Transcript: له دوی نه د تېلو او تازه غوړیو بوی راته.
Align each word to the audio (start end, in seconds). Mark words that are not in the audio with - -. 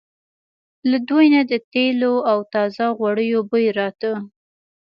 له 0.89 0.97
دوی 1.09 1.25
نه 1.35 1.41
د 1.51 1.53
تېلو 1.73 2.13
او 2.31 2.37
تازه 2.53 2.85
غوړیو 2.97 3.39
بوی 3.49 3.65
راته. 3.79 4.11